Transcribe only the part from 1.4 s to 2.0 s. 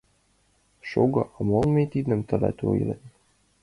молан мый